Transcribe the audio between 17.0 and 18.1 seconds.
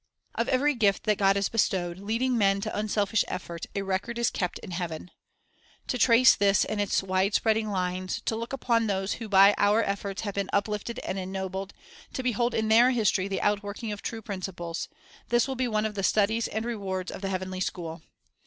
of the heavenly school.